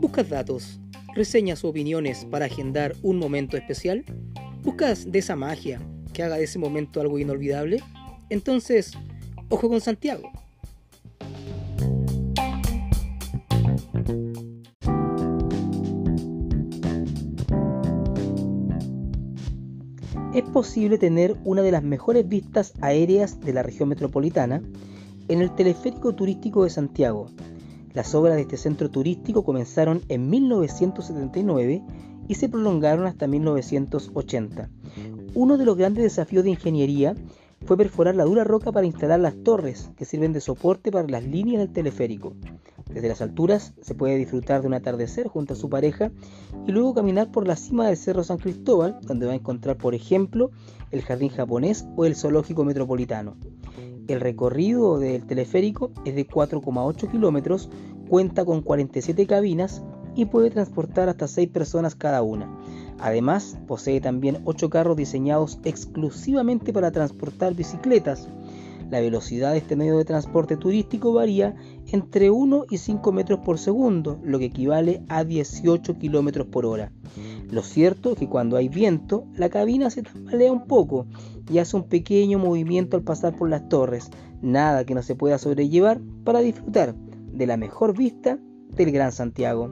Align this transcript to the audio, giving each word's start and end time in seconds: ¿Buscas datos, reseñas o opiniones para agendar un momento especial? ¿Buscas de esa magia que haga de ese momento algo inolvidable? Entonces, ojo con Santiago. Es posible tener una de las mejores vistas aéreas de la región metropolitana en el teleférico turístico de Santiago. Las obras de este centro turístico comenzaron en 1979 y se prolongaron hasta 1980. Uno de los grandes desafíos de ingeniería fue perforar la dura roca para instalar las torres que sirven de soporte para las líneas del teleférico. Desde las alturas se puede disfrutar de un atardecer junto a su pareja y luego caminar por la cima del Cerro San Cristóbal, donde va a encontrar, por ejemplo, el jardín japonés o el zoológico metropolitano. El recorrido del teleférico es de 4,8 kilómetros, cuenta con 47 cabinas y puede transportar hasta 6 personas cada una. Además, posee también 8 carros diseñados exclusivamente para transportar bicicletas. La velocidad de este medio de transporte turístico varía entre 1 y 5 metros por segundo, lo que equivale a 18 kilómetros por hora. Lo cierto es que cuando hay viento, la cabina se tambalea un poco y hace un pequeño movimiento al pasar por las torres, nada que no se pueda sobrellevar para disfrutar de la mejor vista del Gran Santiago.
¿Buscas 0.00 0.28
datos, 0.30 0.80
reseñas 1.14 1.64
o 1.64 1.68
opiniones 1.68 2.24
para 2.30 2.46
agendar 2.46 2.94
un 3.02 3.18
momento 3.18 3.56
especial? 3.56 4.04
¿Buscas 4.62 5.10
de 5.10 5.18
esa 5.18 5.36
magia 5.36 5.80
que 6.12 6.22
haga 6.22 6.36
de 6.36 6.44
ese 6.44 6.58
momento 6.58 7.00
algo 7.00 7.18
inolvidable? 7.18 7.82
Entonces, 8.30 8.92
ojo 9.48 9.68
con 9.68 9.80
Santiago. 9.80 10.30
Es 20.34 20.44
posible 20.44 20.98
tener 20.98 21.36
una 21.44 21.62
de 21.62 21.72
las 21.72 21.82
mejores 21.82 22.28
vistas 22.28 22.74
aéreas 22.80 23.40
de 23.40 23.52
la 23.52 23.62
región 23.62 23.88
metropolitana 23.88 24.62
en 25.28 25.42
el 25.42 25.54
teleférico 25.54 26.14
turístico 26.14 26.64
de 26.64 26.70
Santiago. 26.70 27.26
Las 27.92 28.14
obras 28.14 28.36
de 28.36 28.42
este 28.42 28.56
centro 28.56 28.90
turístico 28.90 29.44
comenzaron 29.44 30.02
en 30.08 30.28
1979 30.28 31.82
y 32.28 32.34
se 32.34 32.48
prolongaron 32.48 33.06
hasta 33.06 33.26
1980. 33.26 34.68
Uno 35.34 35.56
de 35.56 35.64
los 35.64 35.76
grandes 35.76 36.04
desafíos 36.04 36.44
de 36.44 36.50
ingeniería 36.50 37.14
fue 37.64 37.76
perforar 37.76 38.14
la 38.14 38.24
dura 38.24 38.44
roca 38.44 38.70
para 38.70 38.86
instalar 38.86 39.20
las 39.20 39.42
torres 39.42 39.90
que 39.96 40.04
sirven 40.04 40.32
de 40.32 40.40
soporte 40.40 40.92
para 40.92 41.08
las 41.08 41.24
líneas 41.24 41.60
del 41.60 41.72
teleférico. 41.72 42.34
Desde 42.92 43.08
las 43.08 43.20
alturas 43.20 43.74
se 43.80 43.94
puede 43.94 44.16
disfrutar 44.16 44.60
de 44.60 44.68
un 44.68 44.74
atardecer 44.74 45.26
junto 45.26 45.54
a 45.54 45.56
su 45.56 45.68
pareja 45.68 46.12
y 46.66 46.72
luego 46.72 46.94
caminar 46.94 47.30
por 47.30 47.46
la 47.46 47.56
cima 47.56 47.88
del 47.88 47.96
Cerro 47.96 48.22
San 48.22 48.38
Cristóbal, 48.38 48.98
donde 49.02 49.26
va 49.26 49.32
a 49.32 49.36
encontrar, 49.36 49.76
por 49.76 49.94
ejemplo, 49.94 50.50
el 50.92 51.02
jardín 51.02 51.30
japonés 51.30 51.86
o 51.96 52.04
el 52.04 52.14
zoológico 52.14 52.64
metropolitano. 52.64 53.36
El 54.08 54.20
recorrido 54.20 54.98
del 54.98 55.26
teleférico 55.26 55.90
es 56.04 56.14
de 56.14 56.28
4,8 56.28 57.10
kilómetros, 57.10 57.68
cuenta 58.08 58.44
con 58.44 58.62
47 58.62 59.26
cabinas 59.26 59.82
y 60.14 60.26
puede 60.26 60.50
transportar 60.50 61.08
hasta 61.08 61.26
6 61.26 61.48
personas 61.48 61.96
cada 61.96 62.22
una. 62.22 62.48
Además, 63.00 63.58
posee 63.66 64.00
también 64.00 64.38
8 64.44 64.70
carros 64.70 64.96
diseñados 64.96 65.58
exclusivamente 65.64 66.72
para 66.72 66.92
transportar 66.92 67.54
bicicletas. 67.54 68.28
La 68.90 69.00
velocidad 69.00 69.52
de 69.52 69.58
este 69.58 69.74
medio 69.74 69.98
de 69.98 70.04
transporte 70.04 70.56
turístico 70.56 71.12
varía 71.12 71.56
entre 71.90 72.30
1 72.30 72.66
y 72.70 72.78
5 72.78 73.10
metros 73.10 73.40
por 73.40 73.58
segundo, 73.58 74.20
lo 74.22 74.38
que 74.38 74.44
equivale 74.44 75.02
a 75.08 75.24
18 75.24 75.98
kilómetros 75.98 76.46
por 76.46 76.64
hora. 76.64 76.92
Lo 77.50 77.62
cierto 77.62 78.12
es 78.12 78.18
que 78.18 78.28
cuando 78.28 78.56
hay 78.56 78.68
viento, 78.68 79.24
la 79.34 79.48
cabina 79.48 79.90
se 79.90 80.02
tambalea 80.02 80.52
un 80.52 80.66
poco 80.66 81.06
y 81.50 81.58
hace 81.58 81.76
un 81.76 81.84
pequeño 81.84 82.38
movimiento 82.38 82.96
al 82.96 83.02
pasar 83.02 83.36
por 83.36 83.48
las 83.48 83.68
torres, 83.68 84.10
nada 84.42 84.84
que 84.84 84.94
no 84.94 85.02
se 85.02 85.14
pueda 85.14 85.38
sobrellevar 85.38 86.00
para 86.24 86.40
disfrutar 86.40 86.94
de 86.94 87.46
la 87.46 87.56
mejor 87.56 87.96
vista 87.96 88.38
del 88.70 88.92
Gran 88.92 89.12
Santiago. 89.12 89.70